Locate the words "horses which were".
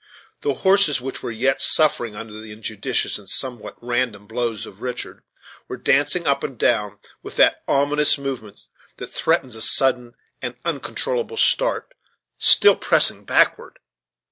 0.55-1.29